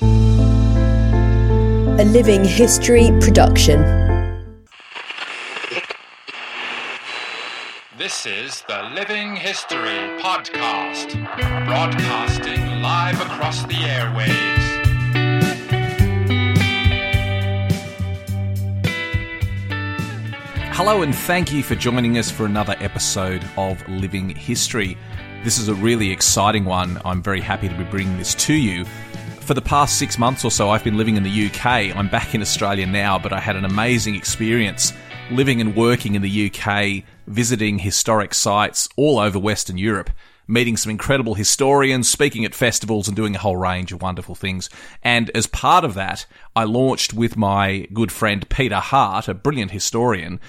[0.00, 0.04] A
[2.04, 3.80] Living History production.
[7.96, 11.12] This is the Living History Podcast,
[11.66, 14.34] broadcasting live across the airwaves.
[20.74, 24.96] Hello, and thank you for joining us for another episode of Living History.
[25.42, 27.00] This is a really exciting one.
[27.04, 28.84] I'm very happy to be bringing this to you.
[29.48, 31.96] For the past six months or so, I've been living in the UK.
[31.96, 34.92] I'm back in Australia now, but I had an amazing experience
[35.30, 40.10] living and working in the UK, visiting historic sites all over Western Europe,
[40.48, 44.68] meeting some incredible historians, speaking at festivals, and doing a whole range of wonderful things.
[45.02, 49.70] And as part of that, I launched with my good friend Peter Hart, a brilliant
[49.70, 50.40] historian,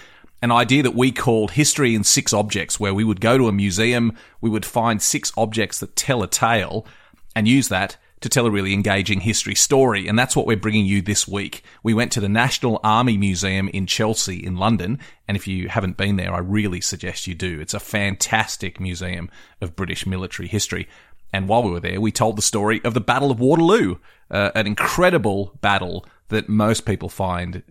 [0.42, 3.54] an idea that we called History in Six Objects, where we would go to a
[3.54, 6.86] museum, we would find six objects that tell a tale,
[7.34, 10.08] and use that to tell a really engaging history story.
[10.08, 11.64] And that's what we're bringing you this week.
[11.84, 15.00] We went to the National Army Museum in Chelsea in London.
[15.28, 17.60] And if you haven't been there, I really suggest you do.
[17.60, 19.30] It's a fantastic museum
[19.62, 20.88] of British military history.
[21.32, 23.98] And while we were there, we told the story of the Battle of Waterloo,
[24.32, 27.64] uh, an incredible battle that most people find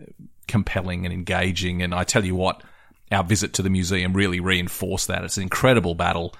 [0.47, 1.81] compelling and engaging.
[1.81, 2.63] And I tell you what,
[3.11, 5.23] our visit to the museum really reinforced that.
[5.23, 6.33] It's an incredible battle.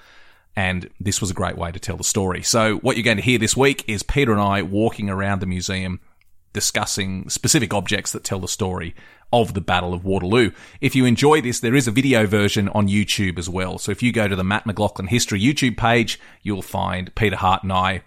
[0.56, 2.42] And this was a great way to tell the story.
[2.42, 5.46] So, what you're going to hear this week is Peter and I walking around the
[5.46, 6.00] museum
[6.52, 8.94] discussing specific objects that tell the story
[9.32, 10.50] of the Battle of Waterloo.
[10.80, 13.78] If you enjoy this, there is a video version on YouTube as well.
[13.78, 17.62] So, if you go to the Mat McLachlan History YouTube page, you'll find Peter Hart
[17.62, 18.02] and I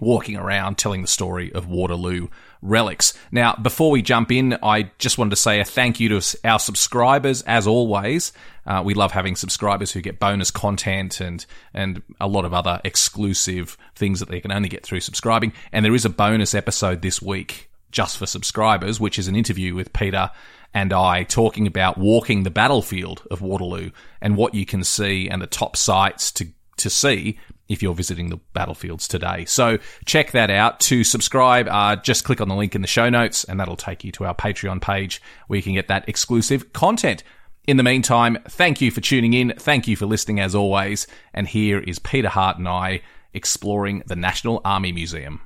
[0.00, 2.28] walking around telling the story of Waterloo
[2.60, 3.14] relics.
[3.30, 6.58] Now, before we jump in, I just wanted to say a thank you to our
[6.58, 8.32] subscribers, as always.
[8.66, 11.44] Uh, we love having subscribers who get bonus content and
[11.74, 15.52] and a lot of other exclusive things that they can only get through subscribing.
[15.72, 19.74] And there is a bonus episode this week just for subscribers, which is an interview
[19.74, 20.30] with Peter
[20.74, 25.42] and I talking about walking the battlefield of Waterloo and what you can see and
[25.42, 26.48] the top sites to
[26.78, 27.38] to see
[27.72, 29.44] if you're visiting the battlefields today.
[29.46, 30.80] So check that out.
[30.80, 34.04] To subscribe, uh, just click on the link in the show notes and that'll take
[34.04, 37.22] you to our Patreon page where you can get that exclusive content.
[37.66, 39.54] In the meantime, thank you for tuning in.
[39.56, 41.06] Thank you for listening as always.
[41.32, 43.02] And here is Peter Hart and I
[43.32, 45.40] exploring the National Army Museum.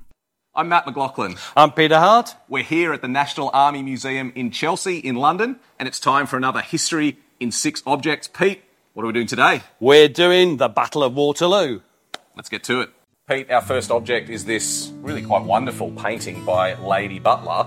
[0.55, 1.39] I'm Mat McLachlan.
[1.55, 2.35] I'm Peter Hart.
[2.49, 6.39] We're here at the National Army Museum in Chelsea, in London, and it's time for
[6.39, 8.27] another History in Six Objects.
[8.29, 8.63] Pete,
[8.95, 9.61] what are we doing today?
[9.79, 11.81] We're doing the Battle of Waterloo.
[12.37, 12.91] Let's get to it.
[13.27, 17.67] Pete, our first object is this really quite wonderful painting by Lady Butler,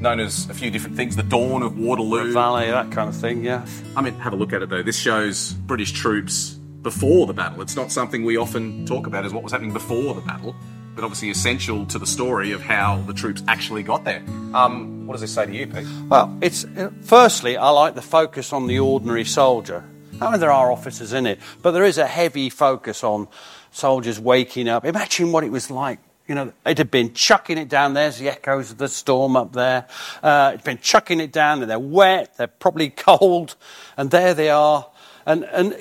[0.00, 2.28] known as a few different things the Dawn of Waterloo.
[2.28, 3.64] Reveille, that kind of thing, yeah.
[3.94, 4.82] I mean, have a look at it though.
[4.82, 7.60] This shows British troops before the battle.
[7.60, 10.56] It's not something we often talk about as what was happening before the battle,
[10.94, 14.24] but obviously essential to the story of how the troops actually got there.
[14.54, 15.86] Um, what does this say to you, Pete?
[16.08, 19.84] Well, it's uh, firstly, I like the focus on the ordinary soldier.
[20.20, 23.28] I mean, there are officers in it, but there is a heavy focus on
[23.70, 24.84] soldiers waking up.
[24.84, 25.98] Imagine what it was like.
[26.26, 27.94] You know, it had been chucking it down.
[27.94, 29.86] There's the echoes of the storm up there.
[30.22, 32.36] Uh, it's been chucking it down, and they're wet.
[32.36, 33.56] They're probably cold,
[33.96, 34.86] and there they are.
[35.26, 35.74] And and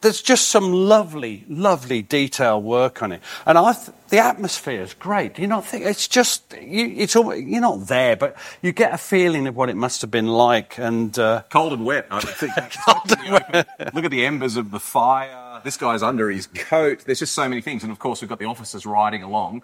[0.00, 3.22] there's just some lovely, lovely detail work on it.
[3.44, 5.38] And I, th- the atmosphere is great.
[5.38, 8.98] You not think it's just you, it's all, you're not there, but you get a
[8.98, 10.78] feeling of what it must have been like.
[10.78, 12.52] And uh, Cold and wet, I think.
[12.86, 13.94] Cold and wet.
[13.94, 15.60] Look at the embers of the fire.
[15.64, 17.00] This guy's under his coat.
[17.04, 17.82] There's just so many things.
[17.82, 19.62] And of course, we've got the officers riding along,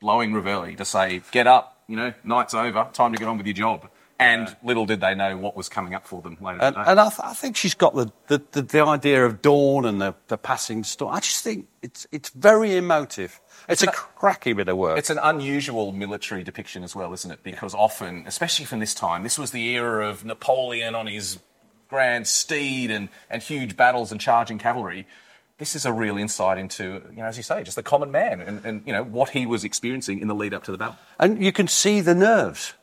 [0.00, 3.46] blowing reveille to say, get up, you know, night's over, time to get on with
[3.46, 3.88] your job.
[4.20, 6.60] And little did they know what was coming up for them later.
[6.60, 9.86] And, and I, th- I think she's got the, the, the, the idea of dawn
[9.86, 11.14] and the, the passing storm.
[11.14, 13.40] I just think it's, it's very emotive.
[13.66, 14.98] It's, a an- cracky bit of work.
[14.98, 17.42] It's an unusual military depiction as well, isn't it?
[17.42, 21.38] Because often, especially from this time, this was the era of Napoleon on his
[21.88, 25.06] grand steed and, and huge battles and charging cavalry.
[25.56, 28.42] This is a real insight into, you know, as you say, just the common man
[28.42, 30.96] and, and you know what he was experiencing in the lead up to the battle.
[31.18, 32.74] and you can see the nerves.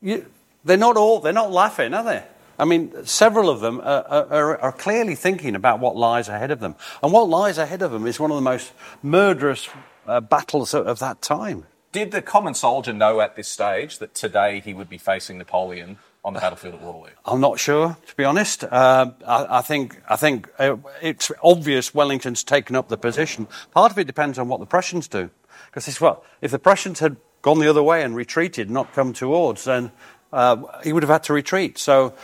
[0.00, 0.26] You,
[0.64, 2.24] they're not all, they're not laughing, are they?
[2.58, 6.60] I mean, several of them are, are, are clearly thinking about what lies ahead of
[6.60, 6.74] them.
[7.02, 8.72] And what lies ahead of them is one of the most
[9.02, 9.68] murderous
[10.06, 11.66] uh, battles of, of that time.
[11.92, 15.98] Did the common soldier know at this stage that today he would be facing Napoleon
[16.22, 17.14] on the battlefield at Waterloo?
[17.24, 18.62] I'm not sure, to be honest.
[18.62, 23.48] Uh, I, I think I think uh, it's obvious Wellington's taken up the position.
[23.72, 25.30] Part of it depends on what the Prussians do,
[25.72, 29.64] because what if the Prussians had gone the other way and retreated, not come towards,
[29.64, 29.90] then
[30.32, 31.78] uh, he would have had to retreat.
[31.78, 32.14] So.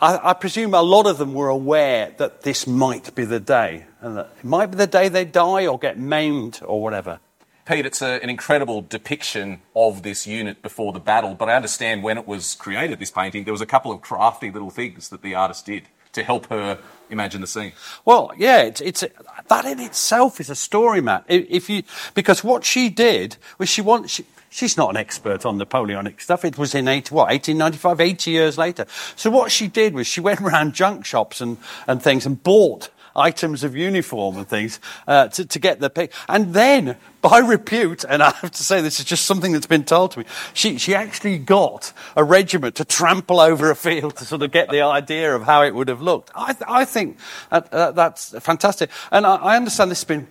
[0.00, 3.86] I, I presume a lot of them were aware that this might be the day,
[4.00, 7.20] and that it might be the day they die or get maimed or whatever.
[7.64, 12.02] Pete, it's a, an incredible depiction of this unit before the battle, but I understand
[12.02, 15.22] when it was created, this painting, there was a couple of crafty little things that
[15.22, 17.72] the artist did to help her imagine the scene.
[18.04, 19.04] Well, yeah, it's, it's
[19.48, 21.24] that in itself is a story, Matt.
[21.28, 21.82] If, if you
[22.14, 24.24] because what she did was she want she,
[24.54, 26.44] she's not an expert on Napoleonic stuff.
[26.44, 28.86] It was in 80, what 1895, 80 years later.
[29.16, 32.90] So what she did was she went around junk shops and and things and bought
[33.16, 36.12] items of uniform and things uh, to, to get the pic.
[36.28, 39.84] And then, by repute, and I have to say this is just something that's been
[39.84, 44.24] told to me, she, she actually got a regiment to trample over a field to
[44.24, 46.30] sort of get the idea of how it would have looked.
[46.34, 47.18] I, th- I think
[47.50, 48.90] uh, uh, that's fantastic.
[49.10, 50.26] And I, I understand this has been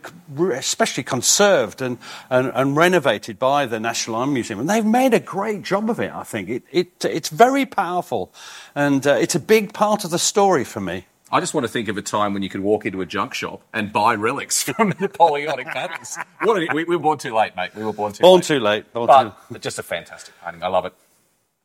[0.54, 1.98] especially conserved and,
[2.30, 4.60] and, and renovated by the National Army Museum.
[4.60, 6.50] And they've made a great job of it, I think.
[6.50, 8.34] It, it, it's very powerful.
[8.76, 11.06] And uh, it's a big part of the story for me.
[11.34, 13.34] I just want to think of a time when you could walk into a junk
[13.34, 16.16] shop and buy relics from Napoleonic battles.
[16.44, 17.74] What a, we, we were born too late, mate.
[17.76, 18.44] We were born too Born late.
[18.44, 18.94] too late.
[18.94, 20.62] Born too But just a fantastic painting.
[20.62, 20.94] I love it.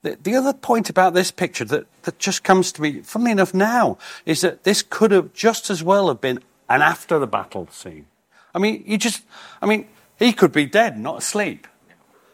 [0.01, 3.53] The, the other point about this picture that, that just comes to me, funnily enough
[3.53, 6.39] now, is that this could have just as well have been
[6.71, 8.07] an after the battle scene.
[8.55, 9.23] I mean, you just,
[9.61, 9.87] I mean,
[10.19, 11.67] he could be dead, not asleep.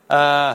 [0.09, 0.55] Uh,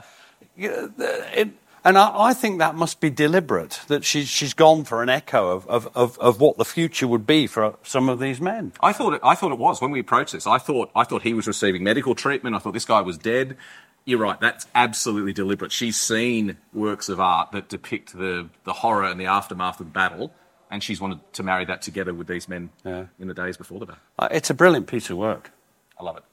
[0.55, 1.49] it,
[1.85, 5.49] and I, I think that must be deliberate, that she's, she's gone for an echo
[5.51, 8.73] of, of, of, of what the future would be for some of these men.
[8.81, 10.45] I thought it, I thought it was when we approached this.
[10.47, 12.55] I thought I thought he was receiving medical treatment.
[12.55, 13.57] I thought this guy was dead.
[14.05, 14.39] You're right.
[14.39, 15.71] That's absolutely deliberate.
[15.71, 20.33] She's seen works of art that depict the the horror and the aftermath of battle,
[20.71, 23.05] and she's wanted to marry that together with these men Yeah.
[23.19, 24.01] in the days before the battle.
[24.17, 25.51] Uh, it's a brilliant piece of work.
[25.99, 26.23] I love it.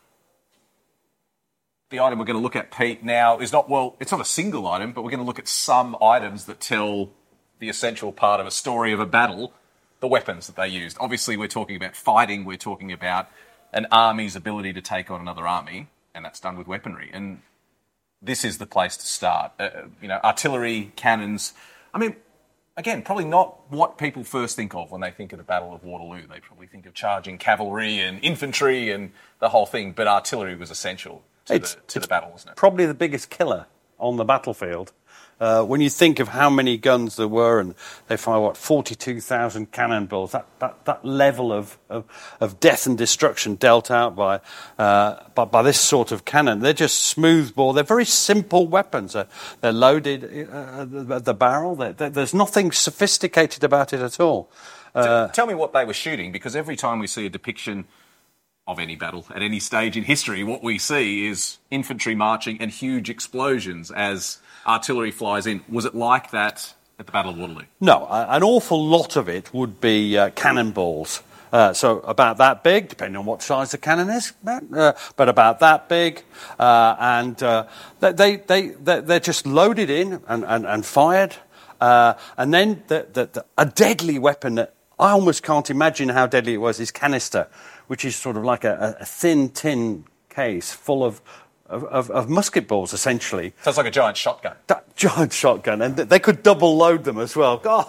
[1.88, 4.24] The item we're going to look at, Pete, now is not, well, it's not a
[4.24, 7.10] single item, but we're going to look at some items that tell
[7.60, 9.52] the essential part of a story of a battle,
[10.00, 10.96] the weapons that they used.
[10.98, 13.28] Obviously, we're talking about fighting, we're talking about
[13.72, 17.08] an army's ability to take on another army, and that's done with weaponry.
[17.12, 17.42] And
[18.20, 19.52] this is the place to start.
[19.60, 19.70] Uh,
[20.02, 21.54] you know, artillery, cannons.
[21.94, 22.16] I mean,
[22.76, 25.84] again, probably not what people first think of when they think of the Battle of
[25.84, 26.26] Waterloo.
[26.26, 30.72] They probably think of charging cavalry and infantry and the whole thing, but artillery was
[30.72, 32.56] essential to, It's- the, to the battle, wasn't it?
[32.56, 33.66] probably the biggest killer
[33.98, 34.92] on the battlefield.
[35.38, 37.74] Uh, when you think of how many guns there were, and
[38.08, 42.04] they fire what forty-two thousand cannonballs, that, that, that level of, of,
[42.40, 44.40] of death and destruction dealt out by,
[44.78, 47.74] uh, by by this sort of cannon, they're just smoothbore.
[47.74, 49.12] They're very simple weapons.
[49.12, 49.26] They're,
[49.60, 51.76] they're loaded uh, at the, the barrel.
[51.76, 54.50] They're, they're- there's nothing sophisticated about it at all.
[54.94, 55.02] T-
[55.34, 57.84] Tell me what they were shooting, because every time we see a depiction
[58.66, 62.70] of any battle at any stage in history, what we see is infantry marching and
[62.70, 65.62] huge explosions as artillery flies in.
[65.68, 67.66] Was it like that at the Battle of Waterloo?
[67.80, 71.22] No, an awful lot of it would be uh, cannonballs.
[71.52, 75.60] Uh, so about that big, depending on what size the cannon is, uh, but about
[75.60, 76.24] that big,
[76.58, 77.66] uh, and uh,
[78.00, 81.36] they, they, they, they're just loaded in and, and, and fired.
[81.80, 86.26] Uh, and then the, the, the, a deadly weapon that I almost can't imagine how
[86.26, 87.48] deadly it was is canister,
[87.86, 91.20] which is sort of like a, a thin tin case full of,
[91.66, 94.54] of, of, of musket balls, essentially So it's like a giant shotgun.
[94.66, 97.58] that giant shotgun, and they could double load them as well.
[97.58, 97.86] God,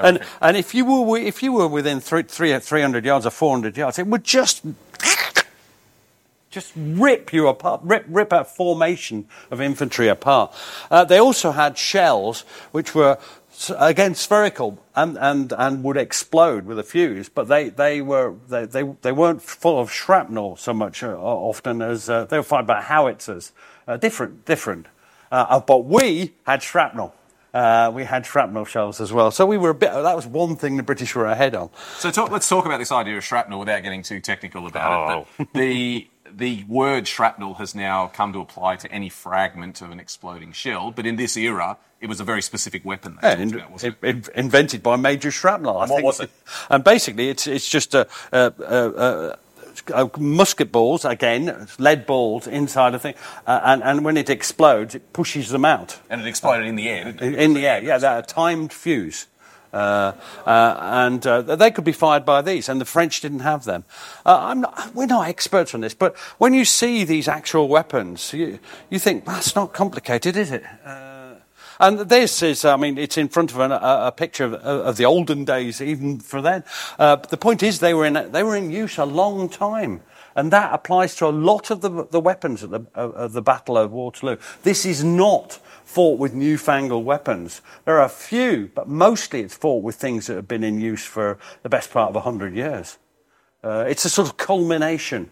[0.00, 3.76] and and if you were if you were within three, three, 300 yards or 400
[3.76, 4.62] yards, it would just
[6.50, 10.52] just rip you apart, rip rip a formation of infantry apart.
[10.90, 12.40] Uh, they also had shells
[12.72, 13.18] which were
[13.78, 18.64] again spherical and, and, and would explode with a fuse, but they, they were they,
[18.66, 22.66] they, they weren't full of shrapnel so much uh, often as uh, they were fired
[22.66, 23.52] by howitzers.
[23.86, 24.86] Uh, different, different.
[25.32, 27.14] Uh, uh, but we had shrapnel.
[27.52, 29.30] Uh, we had shrapnel shells as well.
[29.30, 31.70] So we were a bit, that was one thing the British were ahead on.
[31.98, 35.46] So talk, let's talk about this idea of shrapnel without getting too technical about it.
[35.52, 39.98] But the the word shrapnel has now come to apply to any fragment of an
[39.98, 43.18] exploding shell, but in this era, it was a very specific weapon.
[43.20, 45.76] They Yeah, in- about, wasn't in- in- invented by Major Shrapnel.
[45.78, 46.06] I And what think.
[46.06, 46.30] was it?
[46.70, 49.38] And basically, it's it's just a, a, a, a, a
[50.18, 53.14] musket balls again, lead balls inside a thing,
[53.46, 56.88] uh, and and when it explodes, it pushes them out And it exploded in the
[56.88, 57.82] air, in, in the air.
[57.82, 59.26] Yeah, they're a timed fuse.
[59.72, 60.12] Uh,
[60.46, 63.84] uh, and uh, they could be fired by these, and the French didn't have them.
[64.26, 68.32] Uh, I'm not, we're not experts on this, but when you see these actual weapons,
[68.32, 68.58] you,
[68.88, 70.64] you think, that's not complicated, is it?
[71.80, 74.96] And this is, I mean, it's in front of an, a, a picture of, of
[74.98, 76.62] the olden days, even for then.
[76.98, 80.02] Uh, the point is, they were, in, they were in use a long time.
[80.36, 83.40] And that applies to a lot of the, the weapons at the, of, of the
[83.40, 84.36] Battle of Waterloo.
[84.62, 87.62] This is not fought with newfangled weapons.
[87.86, 91.04] There are a few, but mostly it's fought with things that have been in use
[91.04, 92.98] for the best part of 100 years.
[93.64, 95.30] Uh, it's a sort of culmination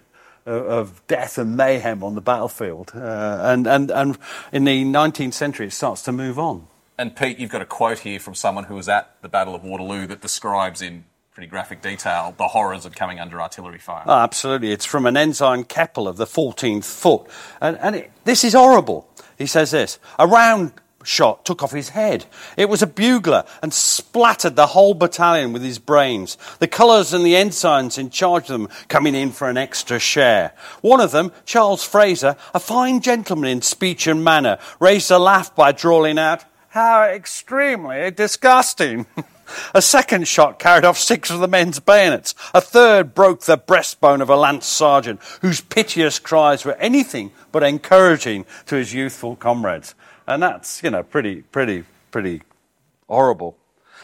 [0.49, 2.93] of, death and mayhem on the battlefield.
[2.95, 4.19] Uh, and, and, and
[4.52, 6.67] in the 19th century, it starts to move on.
[6.97, 9.62] And Pete, you've got a quote here from someone who was at the Battle of
[9.62, 14.02] Waterloo that describes in pretty graphic detail the horrors of coming under artillery fire.
[14.07, 14.73] Oh, absolutely.
[14.73, 17.28] It's from an ensign Keppel of the 14th foot.
[17.61, 19.09] And, and it, this is horrible.
[19.38, 20.73] He says this A round
[21.09, 22.27] shot took off his head.
[22.57, 26.37] It was a bugler and splattered the whole battalion with his brains.
[26.59, 30.53] The colours and the ensigns in charge of them coming in for an extra share.
[30.83, 35.55] One of them, Charles Fraser, a fine gentleman in speech and manner, raised a laugh
[35.57, 39.07] by drawling out, How extremely disgusting!
[39.75, 42.35] A second shot carried off six of the men's bayonets.
[42.53, 47.62] A third broke the breastbone of a lance sergeant, whose piteous cries were anything but
[47.62, 49.95] encouraging to his youthful comrades.
[50.29, 52.43] And that's, you know, pretty, pretty, pretty
[53.09, 53.57] horrible.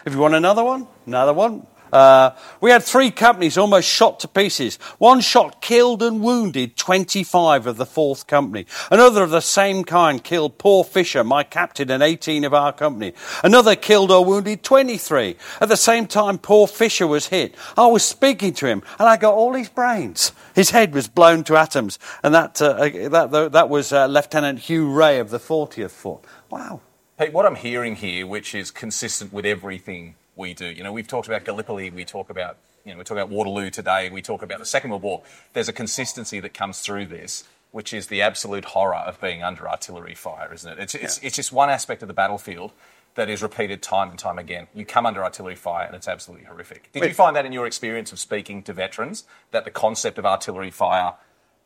[0.06, 1.66] If you want another one, another one.
[1.94, 4.76] Uh, we had three companies almost shot to pieces.
[4.98, 8.66] One shot killed and wounded 25 of the 4th Company.
[8.90, 13.14] Another of the same kind killed poor Fisher, my captain, and 18 of our company.
[13.44, 15.36] Another killed or wounded 23.
[15.60, 17.54] At the same time, poor Fisher was hit.
[17.78, 20.32] I was speaking to him, and I got all his brains.
[20.56, 24.90] His head was blown to atoms, and that, uh, that, that was uh, Lieutenant Hugh
[24.90, 26.24] Wray of the 40th Foot.
[26.50, 26.80] Wow.
[27.20, 31.06] Pete, what I'm hearing here, which is consistent with everything we do, you know, we've
[31.06, 34.42] talked about Gallipoli, we talk about, you know, we talk about Waterloo today, we talk
[34.42, 35.22] about the Second World War.
[35.52, 39.68] There's a consistency that comes through this, which is the absolute horror of being under
[39.68, 40.78] artillery fire, isn't it?
[40.78, 42.72] It's, it's, it's just one aspect of the battlefield
[43.14, 44.66] that is repeated time and time again.
[44.74, 46.90] You come under artillery fire and it's absolutely horrific.
[46.92, 50.26] Did you find that in your experience of speaking to veterans, that the concept of
[50.26, 51.14] artillery fire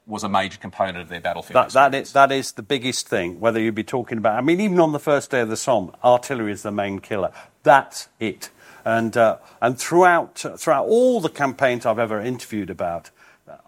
[0.07, 3.41] was a major component of their battlefield That, that, is, that is the biggest thing,
[3.41, 5.93] whether you be talking about, I mean, even on the first day of the Somme,
[6.03, 7.31] artillery is the main killer.
[7.63, 8.51] That's it.
[8.89, 13.11] And, uh, and throughout, throughout all the campaigns I've ever interviewed about,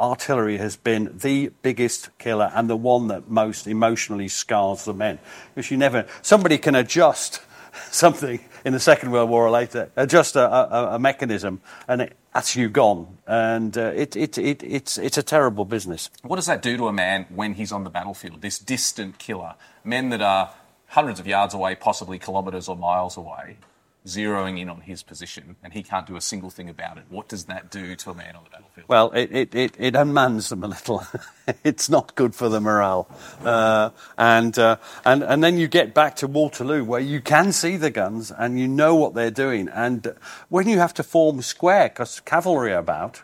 [0.00, 5.18] artillery has been the biggest killer and the one that most emotionally scars the men.
[5.54, 7.42] Because you never, somebody can adjust
[7.90, 12.16] something in the Second World War or later, adjust a, a, a mechanism, and it,
[12.32, 13.18] that's you gone.
[13.26, 16.08] And uh, it, it, it, it's, it's a terrible business.
[16.22, 18.40] What does that do to a man when he's on the battlefield?
[18.40, 20.48] This distant killer, men that are
[20.86, 23.58] hundreds of yards away, possibly kilometres or miles away,
[24.06, 27.04] zeroing in on his position, and he can't do a single thing about it.
[27.10, 28.88] What does that do to a man on the battlefield?
[28.88, 31.06] Well, it, it, it, it unmans them a little.
[31.64, 33.08] it's not good for the morale.
[33.44, 37.76] Uh, and, uh, and, and then you get back to Waterloo where you can see
[37.76, 39.68] the guns and you know what they're doing.
[39.68, 40.14] And
[40.48, 43.22] when you have to form square, because cavalry are about,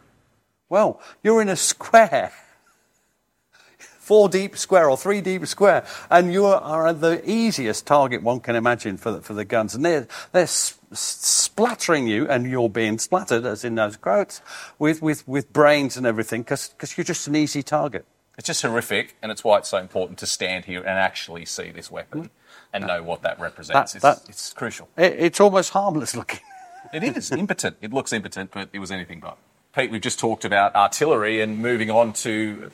[0.68, 2.33] well, you're in a square.
[4.07, 8.55] Four deep square or three deep square, and you are the easiest target one can
[8.55, 9.75] imagine for the, for the guns.
[9.75, 14.43] And they're, they're splattering you, and you're being splattered, as in those quotes,
[14.79, 18.07] with, with, with brains and everything, because you're just an easy target.
[18.39, 21.73] It's just horrific, and it's why it's so important to stand here and actually see
[21.73, 22.27] this weapon hmm.
[22.73, 23.95] and know what that represents.
[23.95, 24.89] That- it's, it's crucial.
[24.97, 26.39] It, it's almost harmless looking.
[26.93, 27.79] It is impotent.
[27.81, 29.37] It looks impotent, but it was anything but.
[29.75, 32.71] Pete, we've just talked about artillery and moving on to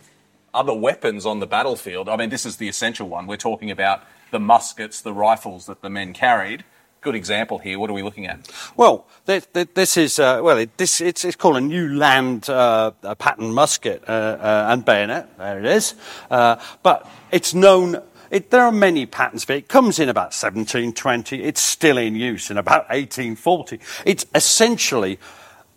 [0.55, 2.09] other weapons on the battlefield.
[2.09, 3.27] I mean, this is the essential one.
[3.27, 6.65] We're talking about the muskets, the rifles that the men carried.
[7.01, 7.79] Good example here.
[7.79, 8.49] What are we looking at?
[8.77, 12.93] Well, th- th- this is uh, well, this it's, it's called a new land uh,
[13.03, 15.37] uh, pattern musket uh, uh, and bayonet.
[15.37, 15.95] There it is,
[16.31, 18.01] uh, but it's known.
[18.31, 19.57] It, there are many patterns for it.
[19.57, 21.43] It comes in about 1720.
[21.43, 23.81] It's still in use in about 1840.
[24.07, 25.19] It's essentially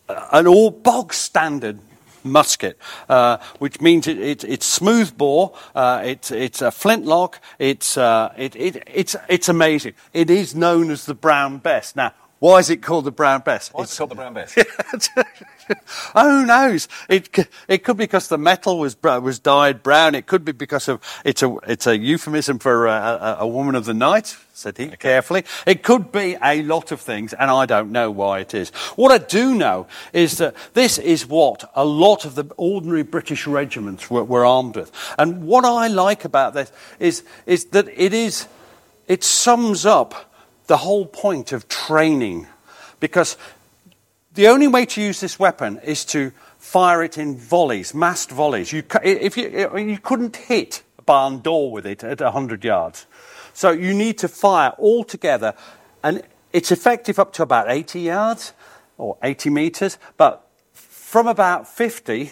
[0.07, 1.79] uh, an all bog standard
[2.25, 2.77] musket,
[3.07, 8.33] uh, which means it, it, it's smooth bore, uh, it, it's a flintlock, it's, uh,
[8.37, 9.93] it, it, it's, it's amazing.
[10.13, 11.95] It is known as the Brown Bess.
[11.95, 13.69] Now, why is it called the Brown Bess?
[13.71, 14.55] What's it called the Brown Bess?
[16.15, 16.87] oh, who knows?
[17.07, 17.29] It,
[17.67, 20.15] it could be because the metal was was dyed brown.
[20.15, 23.47] It could be because of it's a it's a euphemism for uh, a, a, a
[23.47, 24.35] woman of the night.
[24.53, 25.43] Said he carefully.
[25.65, 28.69] It could be a lot of things, and I don't know why it is.
[28.95, 33.47] What I do know is that this is what a lot of the ordinary British
[33.47, 34.91] regiments were, were armed with.
[35.17, 38.47] And what I like about this is is that it is
[39.07, 40.31] it sums up
[40.67, 42.47] the whole point of training,
[42.99, 43.37] because
[44.33, 48.73] the only way to use this weapon is to fire it in volleys, massed volleys.
[48.73, 53.05] You, if you, you couldn't hit a barn door with it at 100 yards.
[53.53, 55.53] So you need to fire all together,
[56.03, 58.53] and it's effective up to about 80 yards
[58.97, 62.31] or 80 meters, but from about 50,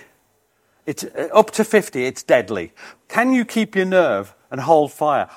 [0.86, 2.74] it's, uh, up to 50, it's deadly.
[3.08, 5.30] Can you keep your nerve and hold fire?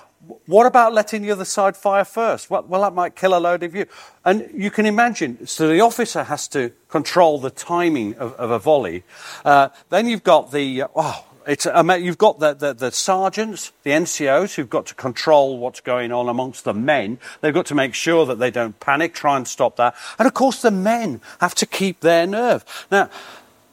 [0.47, 2.51] What about letting the other side fire first?
[2.51, 3.87] Well, well, that might kill a load of you.
[4.25, 8.59] And you can imagine, so the officer has to control the timing of, of a
[8.59, 9.05] volley.
[9.45, 13.73] Uh, then you've got the, uh, oh, it's, um, you've got the, the, the sergeants,
[13.85, 17.19] the NCOs, who've got to control what's going on amongst the men.
[17.41, 19.95] They've got to make sure that they don't panic, try and stop that.
[20.19, 22.65] And of course, the men have to keep their nerve.
[22.91, 23.11] Now,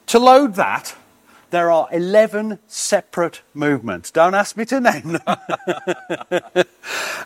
[0.08, 0.96] to load that,
[1.54, 4.10] there are 11 separate movements.
[4.10, 5.38] Don't ask me to name them.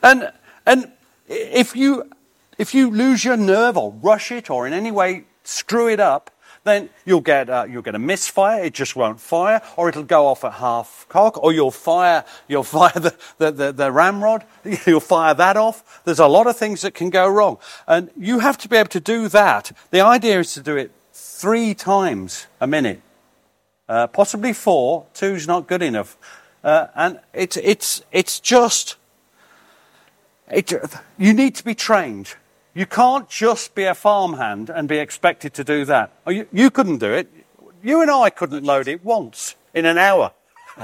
[0.03, 0.33] and,
[0.65, 0.91] and
[1.29, 2.11] if, you,
[2.57, 6.29] if you lose your nerve or rush it or in any way screw it up,
[6.65, 10.27] then you'll get, uh, you'll get a misfire, it just won't fire, or it'll go
[10.27, 14.43] off at half cock, or you'll fire, you'll fire the, the, the, the ramrod,
[14.85, 16.03] you'll fire that off.
[16.03, 17.59] There's a lot of things that can go wrong.
[17.87, 19.71] And you have to be able to do that.
[19.91, 23.01] The idea is to do it three times a minute
[23.89, 25.05] uh, possibly four.
[25.13, 26.17] Two's not good enough.
[26.63, 28.95] Uh, and it's, it's, it's just,
[30.49, 30.73] it,
[31.17, 32.35] you need to be trained.
[32.73, 36.11] You can't just be a farmhand and be expected to do that.
[36.25, 37.31] Oh, you, you couldn't do it.
[37.81, 40.31] You and I couldn't load it once in an hour.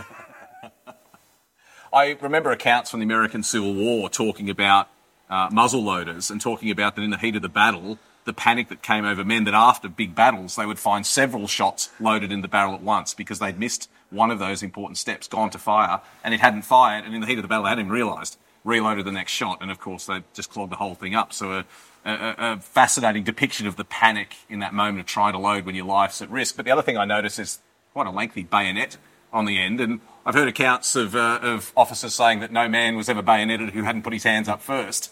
[1.93, 4.89] I remember accounts from the American Civil War talking about
[5.29, 8.69] uh, muzzle loaders and talking about that in the heat of the battle, the panic
[8.69, 12.41] that came over men that after big battles they would find several shots loaded in
[12.41, 15.99] the barrel at once because they'd missed one of those important steps, gone to fire,
[16.23, 18.37] and it hadn't fired, and in the heat of the battle they hadn't even realised.
[18.63, 21.33] Reloaded the next shot, and of course they just clogged the whole thing up.
[21.33, 21.65] So a,
[22.05, 25.75] a, a fascinating depiction of the panic in that moment of trying to load when
[25.75, 26.55] your life's at risk.
[26.55, 27.59] But the other thing I notice is
[27.91, 28.97] quite a lengthy bayonet
[29.33, 32.95] on the end, and I've heard accounts of, uh, of officers saying that no man
[32.95, 35.11] was ever bayoneted who hadn't put his hands up first.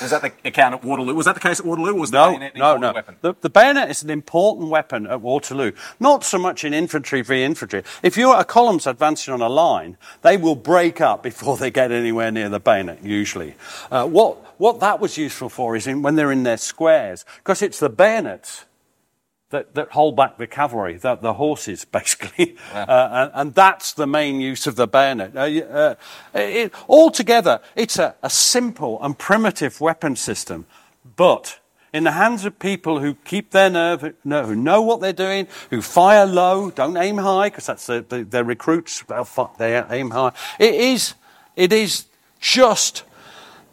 [0.00, 1.14] Was that the account at Waterloo?
[1.14, 1.92] Was that the case at Waterloo?
[1.92, 2.92] Or was the No, bayonet an no, no.
[2.92, 3.16] weapon?
[3.20, 5.72] The, the bayonet is an important weapon at Waterloo.
[6.00, 7.82] Not so much in infantry v infantry.
[8.02, 11.92] If you're a column's advancing on a line, they will break up before they get
[11.92, 13.54] anywhere near the bayonet, usually.
[13.90, 17.62] Uh, what, what that was useful for is in, when they're in their squares, because
[17.62, 18.64] it's the bayonets
[19.50, 22.56] that, that hold back the cavalry, the, the horses, basically.
[22.72, 25.36] Uh, and, and that's the main use of the bayonet.
[25.36, 25.94] Uh, uh,
[26.34, 30.66] it, altogether, it's a, a simple and primitive weapon system,
[31.16, 31.60] but
[31.92, 35.80] in the hands of people who keep their nerve, who know what they're doing, who
[35.80, 39.02] fire low, don't aim high, because that's the, the, their recruits,
[39.58, 40.32] they aim high.
[40.58, 41.14] It is,
[41.54, 42.06] it is
[42.40, 43.04] just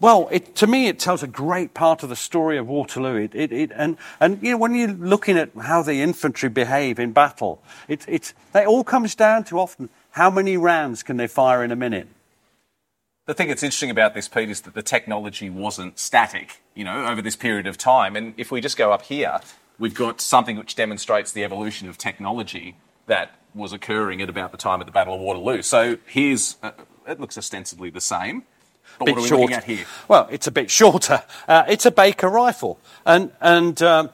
[0.03, 3.29] well, it, to me, it tells a great part of the story of Waterloo.
[3.31, 7.13] It, it, and, and you know, when you're looking at how the infantry behave in
[7.13, 11.63] battle, it, it, it all comes down to often how many rounds can they fire
[11.63, 12.09] in a minute.
[13.27, 17.05] The thing that's interesting about this, Pete, is that the technology wasn't static, you know,
[17.05, 18.17] over this period of time.
[18.17, 19.39] And if we just go up here,
[19.79, 24.57] we've got something which demonstrates the evolution of technology that was occurring at about the
[24.57, 25.61] time of the Battle of Waterloo.
[25.61, 26.71] So here's, uh,
[27.07, 28.43] it looks ostensibly the same.
[28.99, 29.41] But bit what are we short.
[29.41, 29.85] looking at here?
[30.07, 31.23] Well, it's a bit shorter.
[31.47, 34.09] Uh, it's a Baker rifle, and and um,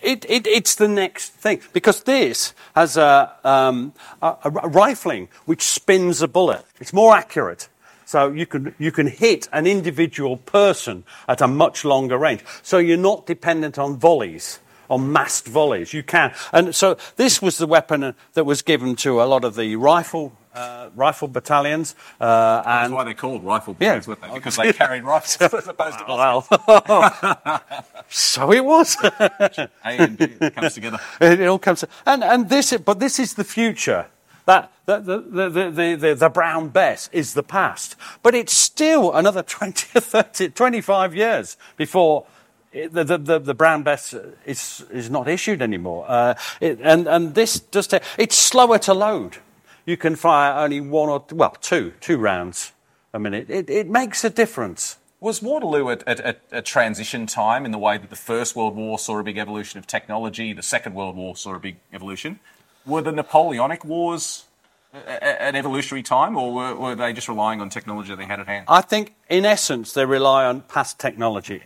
[0.00, 5.62] it, it, it's the next thing because this has a, um, a, a rifling which
[5.62, 6.64] spins a bullet.
[6.80, 7.68] It's more accurate.
[8.04, 12.44] So you can, you can hit an individual person at a much longer range.
[12.62, 14.58] So you're not dependent on volleys,
[14.90, 15.94] on massed volleys.
[15.94, 16.34] You can.
[16.52, 19.76] And so this was the weapon uh, that was given to a lot of the
[19.76, 21.94] rifle, uh, rifle battalions.
[22.20, 23.90] Uh, That's and why they're called rifle Yeah.
[23.92, 24.34] bullets, weren't they?
[24.34, 26.42] Because they carried rifles as opposed to well,
[28.08, 28.96] so it was.
[29.02, 30.98] A and B it comes together.
[31.20, 34.06] it, it all comes, and and this, but this is the future.
[34.44, 39.12] That the the, the, the, the, the brown bess is the past, but it's still
[39.12, 42.26] another 20 30, 25 years before
[42.72, 44.14] the, the, the brown bess
[44.46, 46.06] is, is not issued anymore.
[46.08, 49.36] Uh, it, and, and this does take, it's slower to load.
[49.84, 52.72] You can fire only one or, well, two, two rounds
[53.12, 53.50] a minute.
[53.50, 54.96] It, it makes a difference.
[55.20, 58.74] Was Waterloo at, at, at a transition time in the way that the First World
[58.74, 62.40] War saw a big evolution of technology, the Second World War saw a big evolution?
[62.84, 64.44] Were the Napoleonic Wars
[64.92, 68.40] a- a- an evolutionary time, or were, were they just relying on technology they had
[68.40, 68.66] at hand?
[68.68, 71.62] I think, in essence, they rely on past technology.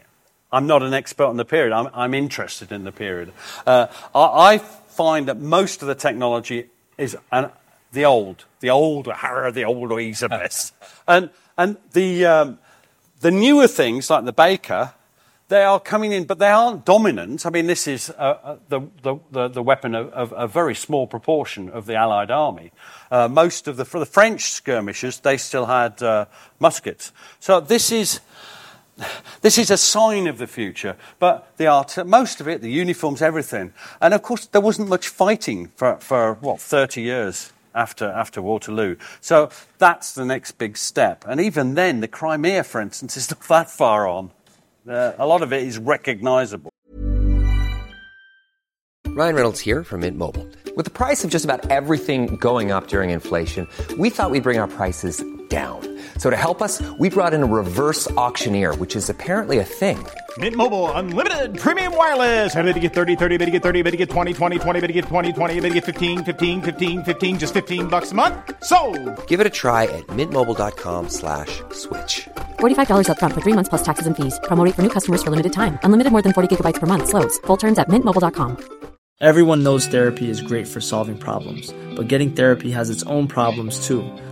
[0.52, 1.72] I'm not an expert on the period.
[1.72, 3.33] I'm, I'm interested in the period.
[3.66, 6.66] Uh, I, I find that most of the technology
[6.98, 7.50] is an,
[7.92, 9.07] the old, the old,
[9.53, 10.72] the old Elizabeth,
[11.09, 12.59] and and the um,
[13.20, 14.92] the newer things like the Baker.
[15.49, 17.46] They are coming in, but they aren't dominant.
[17.46, 20.75] I mean, this is uh, uh, the, the, the, the weapon of, of a very
[20.75, 22.72] small proportion of the Allied army.
[23.12, 26.27] Uh, most of the, for the French skirmishers, they still had uh,
[26.59, 27.12] muskets.
[27.38, 28.18] So this is,
[29.40, 33.22] this is a sign of the future, but the art, most of it, the uniforms,
[33.22, 33.72] everything.
[34.01, 38.97] And of course, there wasn't much fighting for, for what, 30 years after, after Waterloo.
[39.21, 41.25] So that's the next big step.
[41.29, 44.31] And even then, the Crimea, for instance, is not that far on.
[44.89, 46.71] Uh, a lot of it is recognizable.
[49.09, 50.47] Ryan Reynolds here from Mint Mobile.
[50.77, 54.59] With the price of just about everything going up during inflation, we thought we'd bring
[54.59, 55.81] our prices down.
[56.19, 60.05] So to help us, we brought in a reverse auctioneer, which is apparently a thing.
[60.38, 62.55] Mint Mobile unlimited premium wireless.
[62.55, 64.81] Ready to get 30, 30, bit to get 30, bit to get 20, 20, 20,
[64.81, 68.12] bit to get 20, 20, bit to get 15, 15, 15, 15 just 15 bucks
[68.12, 68.35] a month.
[68.62, 68.77] So,
[69.29, 72.29] Give it a try at mintmobile.com slash switch.
[72.59, 74.38] $45 upfront for three months plus taxes and fees.
[74.44, 75.79] Promo for new customers for limited time.
[75.85, 77.09] Unlimited more than 40 gigabytes per month.
[77.09, 77.38] Slows.
[77.46, 78.77] Full terms at mintmobile.com.
[79.22, 83.87] Everyone knows therapy is great for solving problems, but getting therapy has its own problems
[83.87, 84.05] too,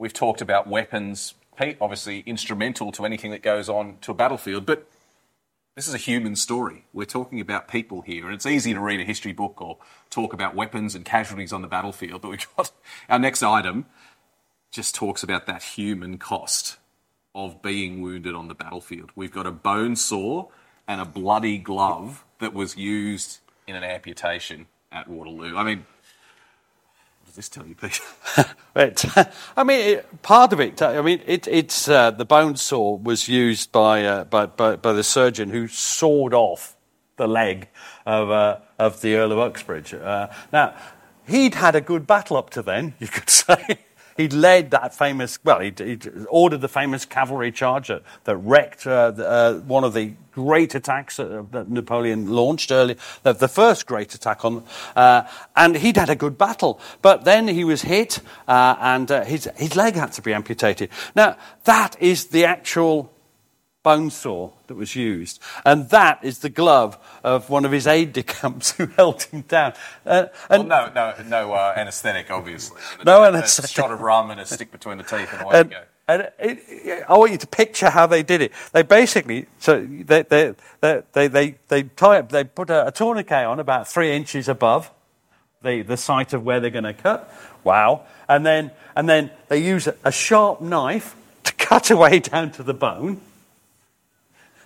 [0.00, 4.64] We've talked about weapons, Pete, obviously instrumental to anything that goes on to a battlefield,
[4.64, 4.88] but
[5.76, 6.86] this is a human story.
[6.94, 9.76] We're talking about people here, and it's easy to read a history book or
[10.08, 12.72] talk about weapons and casualties on the battlefield, but we've got
[13.10, 13.84] our next item
[14.70, 16.78] just talks about that human cost
[17.34, 19.10] of being wounded on the battlefield.
[19.14, 20.46] We've got a bone saw
[20.88, 25.58] and a bloody glove that was used in an amputation at Waterloo.
[25.58, 25.84] I mean,
[27.34, 28.00] this tell you, Pete?
[28.72, 29.04] Right.
[29.56, 30.80] I mean, it, part of it.
[30.80, 34.92] I mean, it, it's uh, the bone saw was used by, uh, by, by by
[34.92, 36.76] the surgeon who sawed off
[37.16, 37.68] the leg
[38.06, 39.92] of uh, of the Earl of Uxbridge.
[39.92, 40.74] Uh, now,
[41.26, 43.78] he'd had a good battle up to then, you could say.
[44.16, 48.02] He'd led that famous, well, he'd, he'd ordered the famous cavalry charge that,
[48.36, 53.32] wrecked uh, the, uh, one of the great attacks that, that Napoleon launched early, the,
[53.32, 54.64] the first great attack on,
[54.96, 55.22] uh,
[55.56, 56.80] and he'd had a good battle.
[57.02, 60.90] But then he was hit, uh, and uh, his, his leg had to be amputated.
[61.14, 63.12] Now, that is the actual
[63.82, 65.40] bone saw that was used.
[65.64, 69.42] And that is the glove of one of his aide de camps who held him
[69.42, 69.74] down.
[70.04, 72.80] Uh, and Well, no, no, no uh, anaesthetic, obviously.
[73.04, 75.76] No A shot of rum and a stick between the teeth, and away and, you
[75.76, 75.82] go.
[76.08, 78.52] and it, it- I want you to picture how they did it.
[78.72, 82.92] They basically, so they, they, they, they, they, they tie up, they put a, a
[82.92, 84.90] tourniquet on about three inches above
[85.62, 87.32] the, the site of where they're going to cut.
[87.64, 88.02] Wow.
[88.28, 92.62] And then, and then they use a, a sharp knife to cut away down to
[92.62, 93.20] the bone.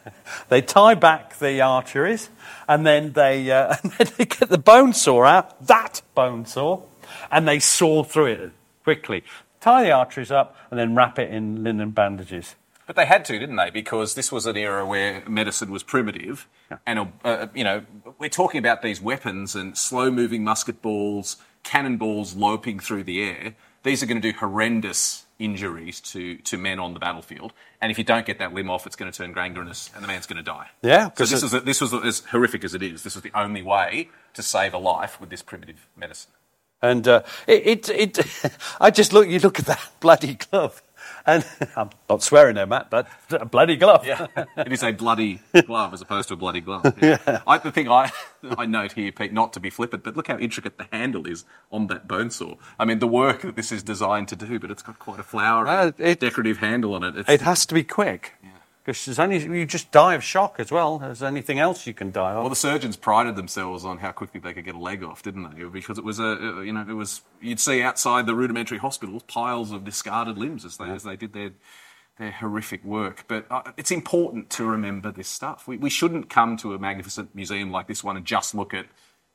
[0.48, 2.28] They tie back the arteries,
[2.68, 6.82] and then they, uh, and then they get the bone saw out, that bone saw,
[7.30, 9.24] and they saw through it quickly.
[9.60, 12.54] Tie the arteries up, and then wrap it in linen bandages.
[12.86, 13.70] But they had to, didn't they?
[13.70, 16.46] Because this was an era where medicine was primitive,
[16.86, 17.82] and uh, you know
[18.18, 23.54] we're talking about these weapons and slow-moving musket balls, cannonballs loping through the air.
[23.82, 27.98] These are going to do horrendous injuries to, to men on the battlefield, and if
[27.98, 30.37] you don't get that limb off, it's going to turn gangrenous, and the man's going
[30.38, 30.68] to die.
[30.83, 33.02] Yeah, So this it- was this was as horrific as it is.
[33.02, 36.30] This was the only way to save a life with this primitive medicine.
[36.83, 40.83] And uh, it, it, it, I just look, you look at that bloody glove,
[41.26, 41.44] and
[41.76, 44.06] I'm not swearing there, Matt, but a bloody glove.
[44.06, 46.84] Yeah, it is a bloody glove as opposed to a bloody glove.
[47.02, 47.42] Yeah.
[47.46, 48.10] I, the thing I,
[48.56, 51.44] I note here, Pete, not to be flippant, but look how intricate the handle is
[51.70, 52.54] on that bone saw.
[52.78, 55.22] I mean, the work that this is designed to do, but it's got quite a
[55.22, 57.16] flowery, Uh, it- decorative handle on it.
[57.16, 58.32] It's, It has to be quick.
[58.84, 62.10] Because there's only you just die of shock as well as anything else you can
[62.10, 62.40] die of.
[62.40, 65.56] Well, the surgeons prided themselves on how quickly they could get a leg off, didn't
[65.56, 65.64] they?
[65.64, 69.72] Because it was a, you know, it was you'd see outside the rudimentary hospitals piles
[69.72, 71.52] of discarded limbs as they as they did their
[72.18, 73.24] their horrific work.
[73.26, 75.66] But uh, it's important to remember this stuff.
[75.66, 78.86] We, we shouldn't come to a magnificent museum like this one and just look at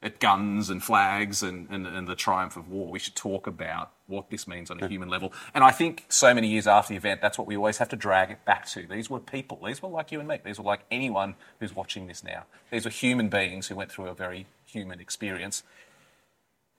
[0.01, 2.89] at guns and flags and, and, and, the triumph of war.
[2.89, 5.33] We should talk about what this means on a human level.
[5.53, 7.97] And I think so many years after the event, that's what we always have to
[7.97, 8.87] drag it back to.
[8.87, 9.59] These were people.
[9.65, 10.39] These were like you and me.
[10.43, 12.45] These were like anyone who's watching this now.
[12.71, 15.63] These were human beings who went through a very human experience,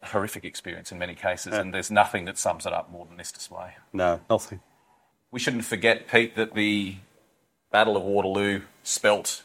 [0.03, 1.53] a horrific experience in many cases.
[1.53, 1.61] Yeah.
[1.61, 3.75] And there's nothing that sums it up more than this display.
[3.93, 4.61] No, nothing.
[5.31, 6.97] We shouldn't forget, Pete, that the
[7.71, 9.43] Battle of Waterloo spelt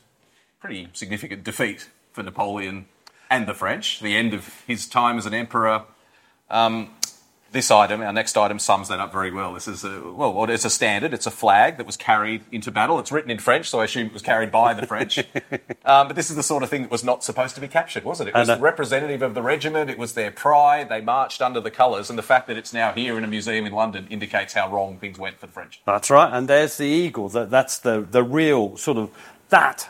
[0.62, 2.86] pretty significant defeat for Napoleon
[3.30, 5.84] and the French, the end of his time as an emperor.
[6.50, 6.92] Um,
[7.56, 9.54] this item, our next item, sums that up very well.
[9.54, 11.14] This is a, well, it's a standard.
[11.14, 13.00] It's a flag that was carried into battle.
[13.00, 15.20] It's written in French, so I assume it was carried by the French.
[15.86, 18.04] um, but this is the sort of thing that was not supposed to be captured,
[18.04, 18.28] was it?
[18.28, 19.90] It was uh, representative of the regiment.
[19.90, 20.90] It was their pride.
[20.90, 23.66] They marched under the colours, and the fact that it's now here in a museum
[23.66, 25.82] in London indicates how wrong things went for the French.
[25.86, 26.32] That's right.
[26.34, 27.30] And there's the eagle.
[27.30, 29.10] That, that's the the real sort of
[29.50, 29.88] that.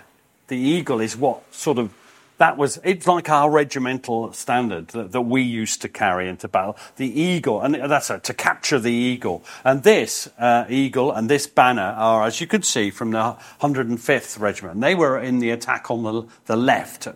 [0.48, 1.92] The eagle is what sort of
[2.38, 6.78] that was it's like our regimental standard that, that, we used to carry into battle.
[6.98, 9.44] The eagle and that's a, to capture the eagle.
[9.64, 14.40] And this uh, eagle and this banner are as you could see from the 105th
[14.40, 14.82] regiment.
[14.82, 17.08] They were in the attack on the, the left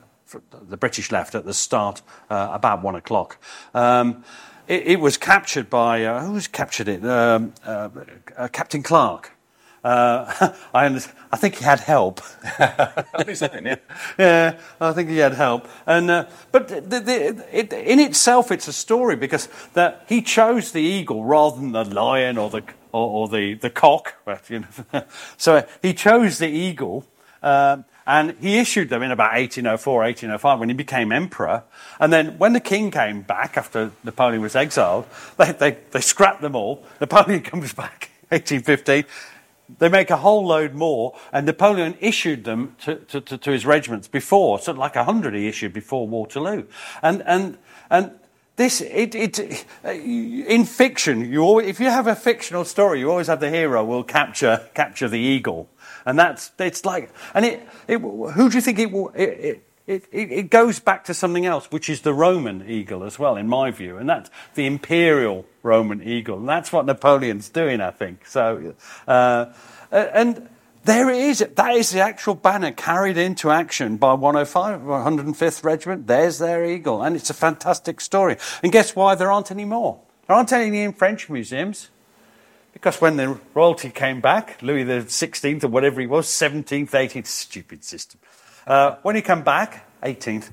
[0.68, 3.38] the british left at the start uh, about one o'clock.
[3.74, 4.24] Um,
[4.68, 7.04] it, it, was captured by uh, who's captured it?
[7.04, 7.90] Um, uh,
[8.52, 9.32] captain clark
[9.84, 10.86] uh, I,
[11.32, 12.22] I, think he had help.
[12.60, 13.76] yeah.
[14.18, 15.68] yeah, I think he had help.
[15.86, 20.72] And uh, but the, the, it, in itself, it's a story because that he chose
[20.72, 24.16] the eagle rather than the lion or the or, or the the cock.
[24.26, 25.04] But, you know,
[25.38, 27.06] so he chose the eagle.
[27.42, 31.64] Um, and he issued them in about 1804, 1805 when he became emperor.
[32.00, 35.06] And then when the king came back after Napoleon was exiled,
[35.38, 36.84] they, they, they scrapped them all.
[37.00, 39.06] Napoleon comes back, 1815
[39.78, 43.66] they make a whole load more, and Napoleon issued them to, to, to, to his
[43.66, 46.66] regiments before, so like a hundred he issued before Waterloo.
[47.02, 47.58] And, and,
[47.90, 48.12] and
[48.56, 53.28] this, it, it, in fiction, you always, if you have a fictional story, you always
[53.28, 55.70] have the hero will capture, capture the eagle.
[56.06, 59.66] And that's, it's like, and it, it who do you think it will, it, it
[59.88, 63.36] it, it, it, goes back to something else, which is the Roman eagle as well,
[63.36, 66.38] in my view, and that's the imperial Roman eagle.
[66.38, 68.26] And that's what Napoleon's doing, I think.
[68.26, 68.74] So,
[69.08, 69.46] uh,
[69.92, 70.50] and
[70.84, 71.40] there it is.
[71.56, 76.08] That is the actual banner carried into action by 105, 105th Regiment.
[76.08, 78.38] There's their eagle, and it's a fantastic story.
[78.64, 80.00] And guess why there aren't any more?
[80.28, 81.90] There aren't any in French museums.
[82.72, 87.84] Because when the royalty came back, Louis XVI or whatever he was, 17th, 18th, stupid
[87.84, 88.20] system.
[88.66, 90.50] Uh, when he came back, 18th,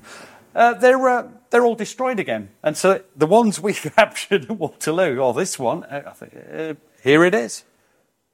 [0.55, 2.49] uh, they're, uh, they're all destroyed again.
[2.63, 7.33] And so the ones we captured at Waterloo, or this one, uh, uh, here it
[7.33, 7.63] is.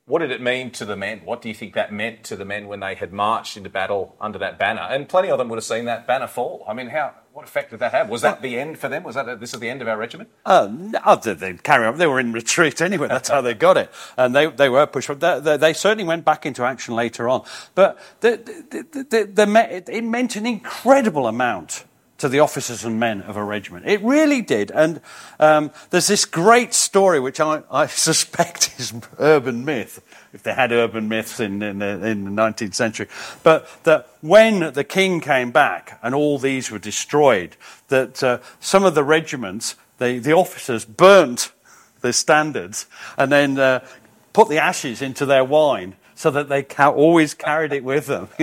[0.06, 1.22] What did it mean to the men?
[1.24, 4.18] What do you think that meant to the men when they had marched into battle
[4.20, 4.82] under that banner?
[4.82, 6.66] And plenty of them would have seen that banner fall.
[6.68, 8.10] I mean, how what effect did that have?
[8.10, 9.04] Was that the end for them?
[9.04, 10.30] Was that a, this is the end of our regiment?
[10.46, 11.98] Uh, no, they carry on.
[11.98, 13.08] They were in retreat anyway.
[13.08, 15.20] That's how they got it, and they they were pushed.
[15.20, 18.38] They, they, they certainly went back into action later on, but the,
[18.70, 21.86] the, the, the, it meant an incredible amount
[22.24, 23.86] to the officers and men of a regiment.
[23.86, 24.72] It really did.
[24.72, 25.02] And
[25.42, 30.72] um, there's this great story, which I, I, suspect is urban myth, if they had
[30.72, 33.10] urban myths in, in, the, in the 19th century.
[33.44, 37.58] But that when the king came back and all these were destroyed,
[37.90, 41.52] that uh, some of the regiments, the, the officers burnt
[42.00, 42.86] the standards
[43.18, 43.86] and then uh,
[44.32, 48.30] put the ashes into their wine so that they ca- always carried it with them.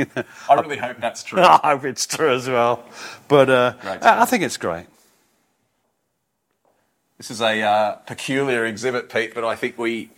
[0.48, 1.40] I really hope that's true.
[1.42, 2.84] I hope it's true as well.
[3.28, 4.86] But uh, I think it's great.
[7.18, 10.10] This is a uh, peculiar exhibit, Pete, but I think we.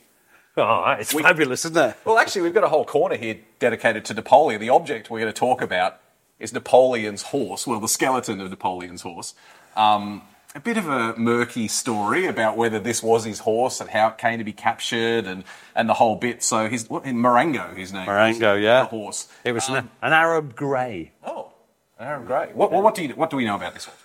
[0.57, 1.97] Oh, it's we, fabulous, isn't it?
[2.05, 4.61] Well, actually, we've got a whole corner here dedicated to Napoleon.
[4.61, 5.99] The object we're going to talk about
[6.38, 9.35] is Napoleon's horse, well, the skeleton of Napoleon's horse.
[9.77, 10.23] Um,
[10.55, 14.19] a bit of a murky story about whether this was his horse and how it
[14.19, 16.43] came to be captured and, and the whole bit.
[16.43, 18.07] So his what, Marengo, his name.
[18.07, 18.81] Marengo, yeah.
[18.83, 19.29] The horse.
[19.45, 21.12] It was um, an, an, Arab grey.
[21.25, 21.53] Oh,
[21.99, 22.51] an Arab grey.
[22.53, 22.81] What, yeah.
[22.81, 23.99] what, do you, what do we know about this horse?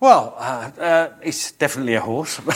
[0.00, 2.40] Well, uh, uh, it's definitely a horse.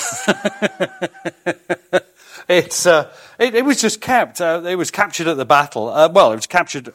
[2.48, 4.40] it's uh, it, it, was just kept.
[4.40, 5.88] Uh, it was captured at the battle.
[5.88, 6.92] Uh, well, it was captured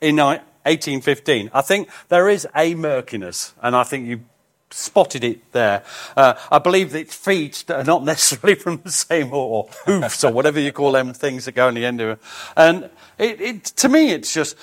[0.00, 1.50] in 1815.
[1.54, 4.22] I think there is a murkiness, and I think you
[4.70, 5.82] spotted it there.
[6.16, 10.24] Uh, I believe that its feet are not necessarily from the same, or, or hoofs,
[10.24, 12.18] or whatever you call them things that go on the end of it.
[12.56, 14.56] And it, it, to me, it's just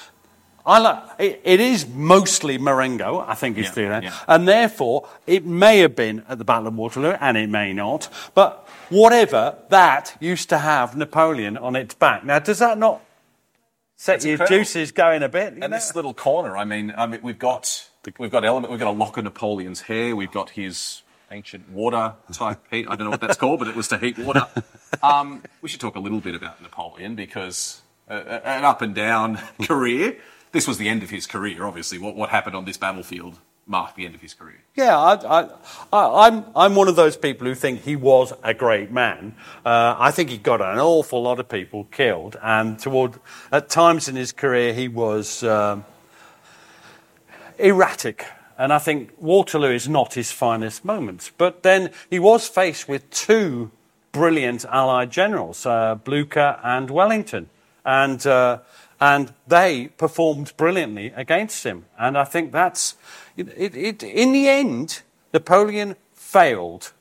[0.66, 4.18] I like, it, it is mostly Marengo, I think is Yeah, doing yeah.
[4.28, 8.08] And therefore, it may have been at the Battle of Waterloo, and it may not.
[8.34, 12.24] But whatever, that used to have Napoleon on its back.
[12.24, 13.02] Now, does that not
[13.98, 14.58] set That's your incredible.
[14.58, 15.54] juices going a bit?
[15.54, 15.68] And know?
[15.68, 18.98] this little corner, I mean, I mean, we've got we've got element, we've got a
[18.98, 22.86] lock of Napoleon's hair, we've got his ancient water type heat.
[22.90, 24.48] I don't know what that's called, but it was to heat water.
[25.02, 29.40] Um, we should talk a little bit about Napoleon because uh, an up and down
[29.62, 30.18] career.
[30.52, 31.98] This was the end of his career, obviously.
[31.98, 34.62] What what happened on this battlefield marked the end of his career.
[34.76, 35.50] Yeah, I,
[35.94, 39.36] I, I'm, I'm one of those people who think he was a great man.
[39.66, 43.20] Uh, I think he got an awful lot of people killed, and toward
[43.52, 45.86] at times in his career he was um,
[47.58, 48.26] erratic.
[48.58, 51.32] And I think Waterloo is not his finest moment.
[51.38, 53.72] But then he was faced with two
[54.12, 57.50] brilliant Allied generals, uh, Blucher and Wellington.
[57.84, 58.60] And, uh,
[59.02, 61.86] and they performed brilliantly against him.
[61.98, 62.96] And I think that's,
[63.36, 65.02] it, it, it, in the end,
[65.34, 66.94] Napoleon failed.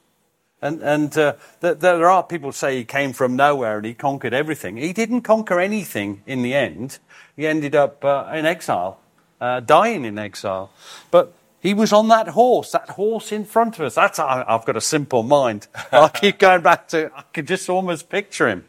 [0.62, 3.94] And, and uh, th- there are people who say he came from nowhere and he
[3.94, 4.76] conquered everything.
[4.76, 6.98] He didn't conquer anything in the end.
[7.36, 8.98] He ended up uh, in exile,
[9.42, 10.70] uh, dying in exile.
[11.10, 13.96] But he was on that horse, that horse in front of us.
[13.96, 15.66] That's I, I've got a simple mind.
[15.92, 17.10] I keep going back to.
[17.14, 18.64] I can just almost picture him.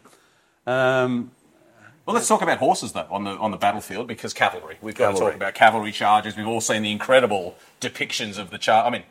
[0.65, 1.31] Um,
[2.05, 4.77] Well, let's talk about horses though on the on the battlefield because cavalry.
[4.81, 6.35] We've got to talk about cavalry charges.
[6.35, 8.85] We've all seen the incredible depictions of the charge.
[8.87, 9.03] I mean,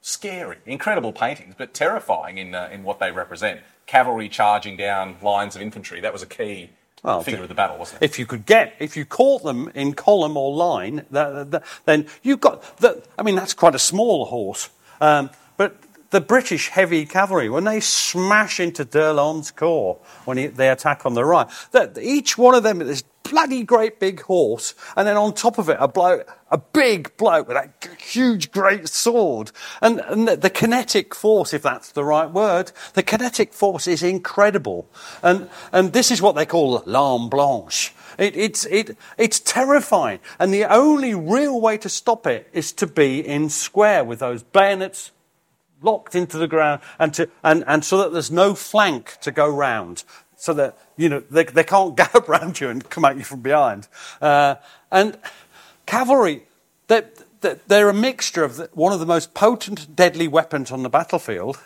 [0.00, 3.60] scary, incredible paintings, but terrifying in uh, in what they represent.
[3.86, 6.00] Cavalry charging down lines of infantry.
[6.00, 6.70] That was a key
[7.02, 8.04] Well, figure of the battle, wasn't it?
[8.04, 12.06] if you could get, if you caught them in column or line, that, that, then
[12.22, 12.76] you've got.
[12.78, 14.70] The, I mean, that's quite a small horse.
[15.00, 15.76] Um, but
[16.10, 21.14] the British heavy cavalry, when they smash into d'Erlon's corps when he, they attack on
[21.14, 25.34] the right, that each one of them is bloody great big horse, and then on
[25.34, 30.28] top of it, a bloke, a big bloke with a huge great sword, and, and
[30.28, 34.88] the, the kinetic force, if that's the right word, the kinetic force is incredible,
[35.22, 37.94] and and this is what they call l'arme blanche.
[38.18, 40.18] It, it's, it, it's terrifying.
[40.40, 44.42] And the only real way to stop it is to be in square with those
[44.42, 45.12] bayonets
[45.80, 49.48] locked into the ground and, to, and, and so that there's no flank to go
[49.48, 50.02] round.
[50.38, 53.40] So that, you know, they, they can't gallop round you and come at you from
[53.40, 53.88] behind.
[54.20, 54.54] Uh,
[54.90, 55.18] and
[55.84, 56.44] cavalry,
[56.86, 60.88] they're, they're- a mixture of the, one of the most potent, deadly weapons on the
[60.88, 61.58] battlefield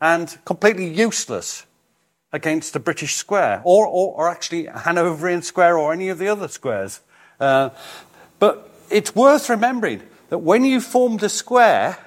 [0.00, 1.64] and completely useless
[2.32, 6.48] against the British square, or, or, or actually Hanoverian square, or any of the other
[6.48, 7.00] squares.
[7.40, 7.70] Uh,
[8.38, 11.98] but it's worth remembering that when you formed a square,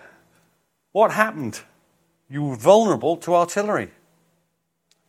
[0.92, 1.62] what happened?
[2.30, 3.92] You were vulnerable to artillery.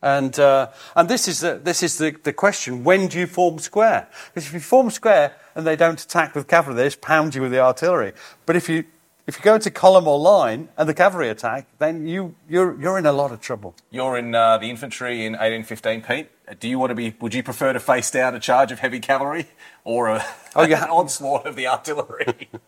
[0.01, 3.59] And, uh, and this is, the, this is the, the question when do you form
[3.59, 4.07] square?
[4.33, 7.41] Because if you form square and they don't attack with cavalry, they just pound you
[7.41, 8.13] with the artillery.
[8.45, 8.85] But if you,
[9.27, 12.97] if you go into column or line and the cavalry attack, then you, you're, you're
[12.97, 13.75] in a lot of trouble.
[13.91, 16.59] You're in uh, the infantry in 1815, Pete.
[16.59, 17.15] Do you want to be?
[17.21, 19.47] Would you prefer to face down a charge of heavy cavalry
[19.83, 20.83] or a, Oh, yeah.
[20.83, 22.49] an onslaught of the artillery?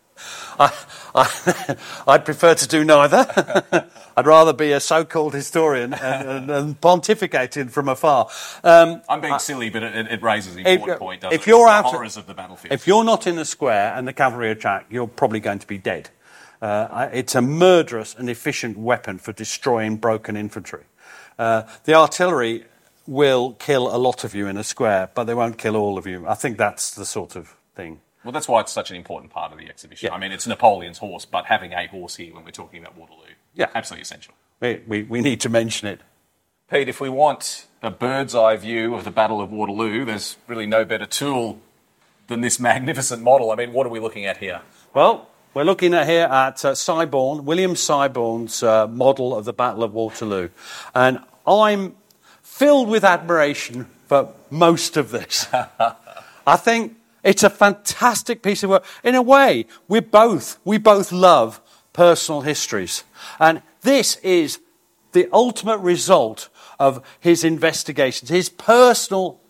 [0.58, 0.72] I,
[1.14, 3.88] I, I'd prefer to do neither.
[4.16, 8.28] I'd rather be a so-called historian and, and, and pontificating from afar.
[8.62, 11.20] Um, I'm being silly, but it, it raises an if, important point.
[11.22, 11.50] Doesn't if it?
[11.50, 12.72] you're the out, horrors of the battlefield.
[12.72, 15.78] if you're not in the square and the cavalry attack, you're probably going to be
[15.78, 16.10] dead.
[16.62, 20.84] Uh, it's a murderous and efficient weapon for destroying broken infantry.
[21.38, 22.64] Uh, the artillery
[23.06, 26.06] will kill a lot of you in a square, but they won't kill all of
[26.06, 26.26] you.
[26.26, 28.00] I think that's the sort of thing.
[28.24, 30.06] Well, that's why it's such an important part of the exhibition.
[30.08, 30.14] Yeah.
[30.14, 33.34] I mean, it's Napoleon's horse, but having a horse here when we're talking about Waterloo,
[33.54, 33.68] Yeah.
[33.74, 34.34] absolutely essential.
[34.60, 36.00] We, we, we need to mention it.
[36.70, 40.66] Pete, if we want a bird's eye view of the Battle of Waterloo, there's really
[40.66, 41.60] no better tool
[42.28, 43.50] than this magnificent model.
[43.50, 44.62] I mean, what are we looking at here?
[44.94, 49.84] Well, we're looking at here at uh, Siborne, William Siborne's uh, model of the Battle
[49.84, 50.48] of Waterloo.
[50.94, 51.94] And I'm
[52.42, 55.46] filled with admiration for most of this.
[56.46, 58.84] I think it's a fantastic piece of work.
[59.02, 61.60] In a way, we both, we both love
[61.92, 63.02] personal histories.
[63.40, 64.60] And this is
[65.12, 69.40] the ultimate result of his investigations, his personal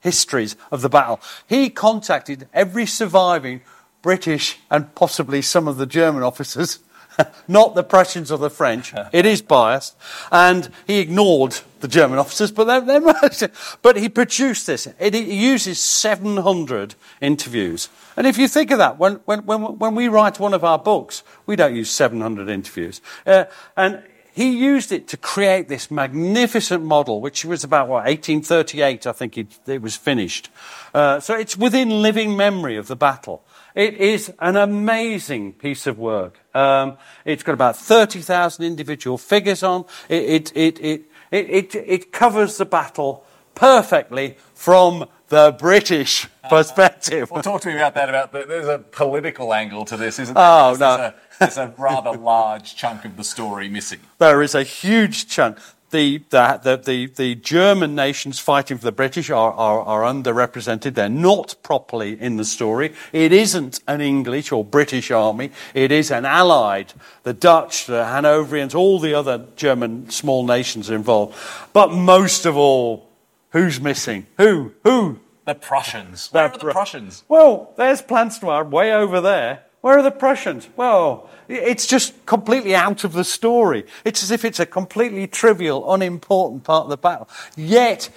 [0.00, 1.20] histories of the battle.
[1.46, 3.62] He contacted every surviving
[4.02, 6.78] British and possibly some of the German officers,
[7.48, 8.92] not the Prussians or the French.
[9.12, 9.96] It is biased.
[10.30, 13.50] And he ignored the German officers, but, they're, they're
[13.82, 14.86] but he produced this.
[14.98, 17.88] It, he uses 700 interviews.
[18.16, 20.78] And if you think of that, when, when, when, when we write one of our
[20.78, 23.00] books, We don't use 700 interviews.
[23.26, 23.44] Uh,
[23.76, 24.02] and
[24.32, 29.36] he used it to create this magnificent model, which was about, what, 1838, I think
[29.36, 30.48] it, it was finished.
[30.94, 33.42] Uh, so it's within living memory of the battle.
[33.74, 36.40] It is an amazing piece of work.
[36.54, 39.84] Um, it's got about 30,000 individual figures on.
[40.08, 47.30] It, it, it, it, it, covers the battle perfectly from the British perspective.
[47.30, 48.08] well, talk to me about that.
[48.08, 50.44] About the, there's a political angle to this, isn't there?
[50.44, 54.00] Oh no, there's a, there's a rather large chunk of the story missing.
[54.18, 55.58] There is a huge chunk
[55.90, 60.94] the, the, the, the, German nations fighting for the British are, are, are, underrepresented.
[60.94, 62.94] They're not properly in the story.
[63.12, 65.50] It isn't an English or British army.
[65.74, 66.92] It is an allied.
[67.24, 71.36] The Dutch, the Hanoverians, all the other German small nations involved.
[71.72, 73.08] But most of all,
[73.50, 74.26] who's missing?
[74.36, 74.72] Who?
[74.84, 75.18] Who?
[75.44, 76.28] The Prussians.
[76.30, 77.24] Where are the Prussians?
[77.28, 79.64] Well, there's Plancenoit way over there.
[79.80, 80.68] Where are the Prussians?
[80.76, 83.86] Well, it's just completely out of the story.
[84.04, 87.28] It's as if it's a completely trivial, unimportant part of the battle.
[87.56, 88.10] Yet,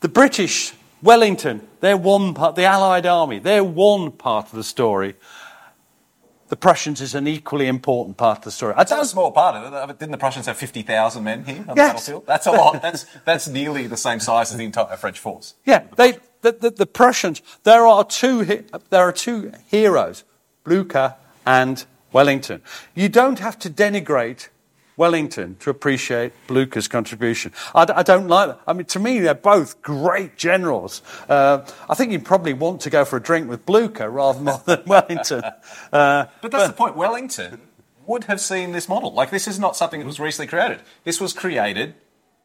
[0.00, 5.14] the British, Wellington, they're one part, the Allied army, they're one part of the story.
[6.48, 8.74] The Prussians is an equally important part of the story.
[8.76, 9.98] That's a small part of it.
[9.98, 12.04] Didn't the Prussians have 50,000 men here on yes.
[12.04, 12.26] the battlefield?
[12.26, 12.82] That's a lot.
[12.82, 15.54] That's, that's nearly the same size as the entire French force.
[15.64, 16.12] Yeah, the, they,
[16.42, 20.24] the, the, the Prussians, there are two, there are two heroes
[20.64, 21.14] Blucher
[21.46, 22.62] and Wellington.
[22.94, 24.48] You don't have to denigrate
[24.96, 27.52] Wellington to appreciate Blucher's contribution.
[27.74, 28.60] I, I, don't like that.
[28.66, 31.02] I mean, to me, they're both great generals.
[31.28, 34.82] Uh, I think you'd probably want to go for a drink with Blucher rather than
[34.86, 35.42] Wellington.
[35.92, 36.96] Uh, but that's but, the point.
[36.96, 37.60] Wellington
[38.06, 39.12] would have seen this model.
[39.12, 40.80] Like, this is not something that was recently created.
[41.04, 41.94] This was created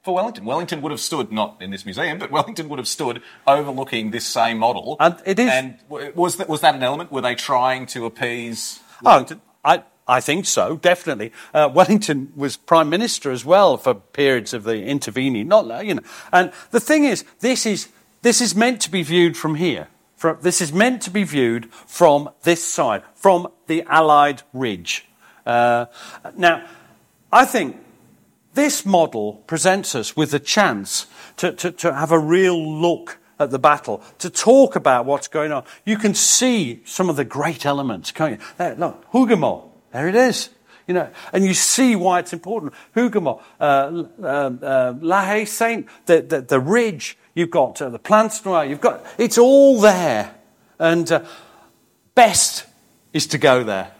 [0.02, 0.45] for Wellington.
[0.45, 4.26] Wellington would have stood, not in this museum, but Wellington would have stood overlooking this
[4.26, 4.95] same model.
[5.00, 5.50] And it is.
[5.50, 7.12] And was that, was that an element?
[7.12, 9.41] Were they trying to appease Wellington?
[9.43, 11.32] Oh, I, I think so, definitely.
[11.54, 15.47] Uh, Wellington was prime minister as well for periods of the intervening.
[15.50, 16.04] Not, you know.
[16.32, 17.89] And the thing is, this is,
[18.22, 19.88] this is meant to be viewed from here.
[20.16, 25.06] From, this is meant to be viewed from this side, from the Allied ridge.
[25.45, 25.86] Uh,
[26.36, 26.68] now,
[27.32, 27.78] I think
[28.54, 33.52] this model presents us with a chance to, to, to have a real look at
[33.52, 35.64] the battle, to talk about what's going on.
[35.86, 38.12] You can see some of the great elements.
[38.12, 38.45] Can't you?
[38.58, 40.50] There, look, Hougoumont, there it is.
[40.88, 42.74] You know, and you see why it's important.
[42.95, 48.00] Hougoumont, uh, uh, uh, La Haye Sainte, the, the, the, ridge, you've got uh, the
[48.00, 50.36] Plancenoit, you've got, it's all there.
[50.80, 51.24] And uh,
[52.16, 52.66] best
[53.14, 53.91] is to go there.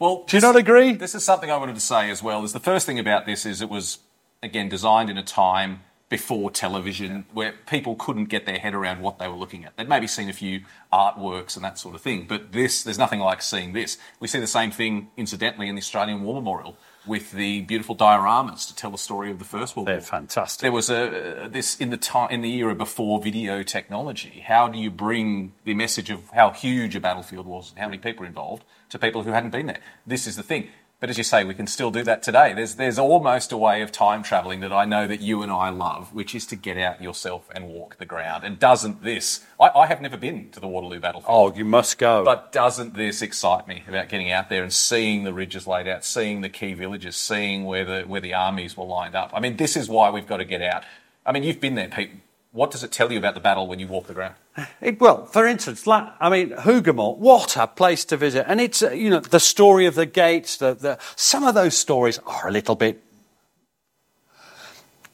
[0.00, 0.94] Well, do you not agree?
[0.94, 2.42] This is something I wanted to say as well.
[2.42, 3.98] Is the first thing about this is it was
[4.42, 9.18] again designed in a time before television where people couldn't get their head around what
[9.18, 9.76] they were looking at.
[9.76, 13.20] They'd maybe seen a few artworks and that sort of thing, but this, there's nothing
[13.20, 13.98] like seeing this.
[14.18, 16.76] We see the same thing, incidentally, in the Australian War Memorial
[17.06, 20.00] with the beautiful dioramas to tell the story of the First World They're War.
[20.00, 20.62] They're fantastic.
[20.62, 24.42] There was a, uh, this in the time in the era before video technology.
[24.44, 27.98] How do you bring the message of how huge a battlefield was and how many
[27.98, 29.80] people were involved to people who hadn't been there?
[30.06, 30.68] This is the thing.
[31.00, 32.52] But as you say, we can still do that today.
[32.52, 35.70] There's, there's almost a way of time traveling that I know that you and I
[35.70, 38.44] love, which is to get out yourself and walk the ground.
[38.44, 41.24] And doesn't this, I, I have never been to the Waterloo battlefield.
[41.26, 42.22] Oh, you must go.
[42.22, 46.04] But doesn't this excite me about getting out there and seeing the ridges laid out,
[46.04, 49.30] seeing the key villages, seeing where the, where the armies were lined up?
[49.32, 50.84] I mean, this is why we've got to get out.
[51.24, 52.10] I mean, you've been there, Pete.
[52.52, 54.34] What does it tell you about the battle when you walk the ground?
[54.80, 58.44] It, well, for instance, I mean, Hougoumont, what a place to visit.
[58.48, 61.76] And it's, uh, you know, the story of the gates, the, the, some of those
[61.76, 63.02] stories are a little bit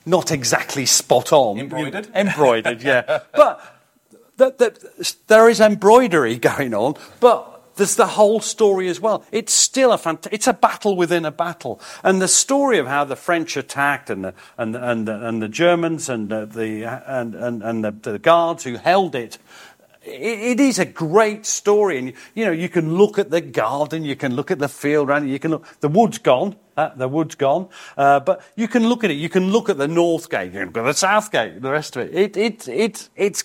[0.06, 1.58] not exactly spot on.
[1.58, 2.08] Embroidered?
[2.14, 3.20] Embroidered, yeah.
[3.34, 3.76] but
[4.36, 9.24] the, there is embroidery going on, but there's the whole story as well.
[9.30, 11.80] It's still a fant- it's a battle within a battle.
[12.02, 16.08] And the story of how the French attacked and the, and, and, and the Germans
[16.08, 19.38] and the, the and, and, and the, the guards who held it,
[20.02, 21.98] it, it is a great story.
[21.98, 25.08] And, you know, you can look at the garden, you can look at the field
[25.08, 28.68] around it, you can look, the wood's gone, uh, the wood's gone, uh, but you
[28.68, 30.84] can look at it, you can look at the north gate, you can look at
[30.84, 32.14] the south gate, the rest of it.
[32.14, 33.44] It, it, it, it's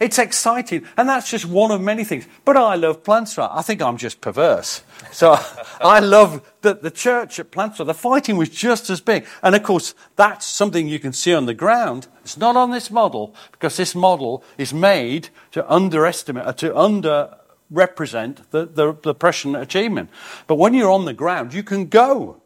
[0.00, 2.26] it's exciting, and that's just one of many things.
[2.46, 3.50] But I love Plancenoit.
[3.52, 4.82] I think I'm just perverse.
[5.12, 5.38] So
[5.80, 9.26] I love that the church at Plancenoit, the fighting was just as big.
[9.42, 12.08] And of course, that's something you can see on the ground.
[12.22, 17.36] It's not on this model, because this model is made to underestimate, uh, to under
[17.70, 20.10] represent the, the, the Prussian achievement.
[20.46, 22.40] But when you're on the ground, you can go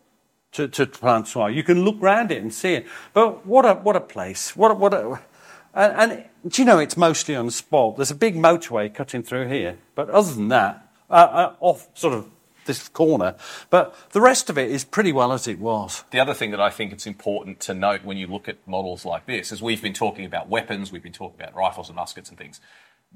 [0.53, 1.55] to, to Plancenoit.
[1.55, 2.87] You can look round it and see it.
[3.13, 4.55] But what a, what a place.
[4.57, 5.21] What a, what a,
[5.75, 7.97] and, and do you know it's mostly on spot?
[7.97, 12.15] There's a big motorway cutting through here, but other than that, uh, uh, off sort
[12.15, 12.29] of
[12.67, 13.35] this corner,
[13.71, 16.05] but the rest of it is pretty well as it was.
[16.11, 19.05] The other thing that I think it's important to note when you look at models
[19.05, 22.31] like this is we've been talking about weapons, we've been talking about rifles and muskets
[22.31, 22.61] and things,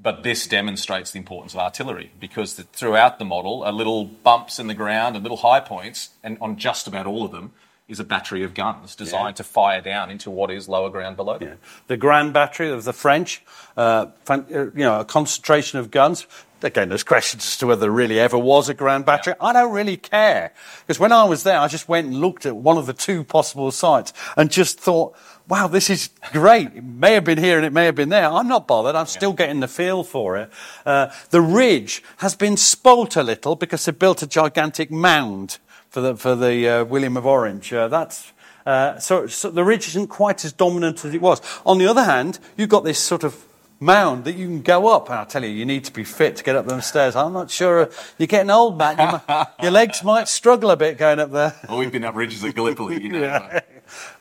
[0.01, 4.59] but this demonstrates the importance of artillery because the, throughout the model are little bumps
[4.59, 7.51] in the ground and little high points, and on just about all of them
[7.89, 11.39] is a battery of guns designed to fire down into what is lower ground below
[11.39, 11.57] them.
[11.87, 13.41] The Grand Battery of the French,
[13.75, 16.27] uh, uh, you know, a concentration of guns.
[16.61, 19.33] Again, there's questions as to whether there really ever was a Grand Battery.
[19.41, 20.53] I don't really care.
[20.81, 23.23] Because when I was there, I just went and looked at one of the two
[23.23, 25.15] possible sites and just thought,
[25.47, 26.67] wow, this is great.
[26.75, 28.29] It may have been here and it may have been there.
[28.29, 28.95] I'm not bothered.
[28.95, 30.51] I'm still getting the feel for it.
[30.85, 35.57] Uh, the ridge has been spoilt a little because they built a gigantic mound
[35.89, 37.71] for the, for the uh, William of Orange.
[37.73, 38.31] Uh, that's,
[38.65, 41.41] uh, so, so the ridge isn't quite as dominant as it was.
[41.65, 43.45] On the other hand, you've got this sort of
[43.79, 45.09] mound that you can go up.
[45.09, 47.15] And I tell you, you need to be fit to get up them stairs.
[47.15, 47.83] I'm not sure.
[47.83, 48.97] uh, You're getting old, Mat.
[48.99, 51.55] You might, your legs might struggle a bit going up there.
[51.67, 53.59] Well, we've been up ridges at Gallipoli, you know.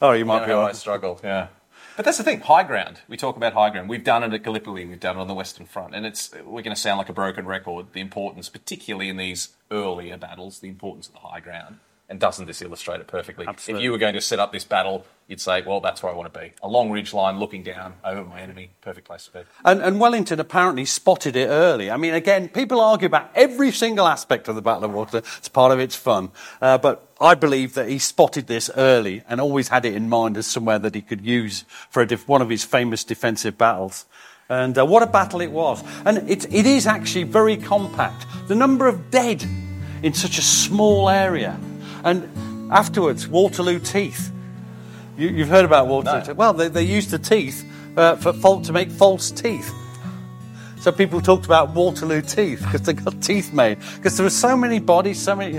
[0.01, 1.21] Oh, you might You be know all I struggle.
[1.23, 1.49] Yeah.
[1.99, 3.01] But that's the thing, high ground.
[3.09, 3.89] We talk about high ground.
[3.89, 4.87] We've done it at Gallipoli.
[4.87, 7.13] We've done it on the Western Front, and it's we're going to sound like a
[7.13, 7.87] broken record.
[7.93, 11.81] The importance, particularly in these earlier battles, the importance of the high ground.
[12.11, 13.47] And doesn't this illustrate it perfectly?
[13.47, 13.83] Absolutely.
[13.83, 16.17] If you were going to set up this battle, you'd say, "Well, that's where I
[16.17, 16.53] want to be.
[16.63, 18.71] A long ridge line, looking down over my enemy.
[18.81, 21.91] Perfect place to be." And, and Wellington apparently spotted it early.
[21.91, 25.23] I mean, again, people argue about every single aspect of the Battle of Waterloo.
[25.37, 26.31] It's part of its fun.
[26.63, 30.39] Uh, but I believe that he spotted this early and always had it in mind
[30.39, 34.07] as somewhere that he could use for a def- one of his famous defensive battles.
[34.49, 35.85] And uh, what a battle it was.
[36.07, 38.25] And it, it is actually very compact.
[38.49, 39.45] The number of dead
[40.03, 41.61] in such a small area.
[42.05, 44.33] And afterwards, Waterloo Teeth.
[45.17, 46.25] You, you've heard about Waterloo No.
[46.25, 46.37] Teeth.
[46.37, 47.65] Well, they, they used the teeth
[47.97, 49.73] uh, for fal- to make false teeth.
[50.81, 54.57] So people talked about Waterloo teeth because they got teeth made because there were so
[54.57, 55.57] many bodies, so many.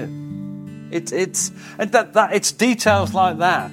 [0.92, 3.72] It, it's and that, that it's details like that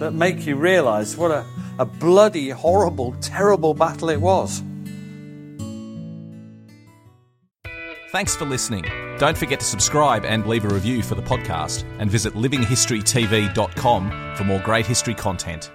[0.00, 1.46] that make you realise what a,
[1.78, 4.62] a bloody, horrible, terrible battle it was.
[8.12, 8.84] Thanks for listening.
[9.20, 14.44] Don't forget to subscribe and leave a review for the podcast, and visit livinghistorytv.com for
[14.44, 15.70] more great history content.